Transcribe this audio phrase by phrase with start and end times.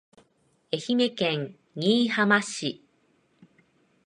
[0.71, 2.83] 愛媛県新居浜市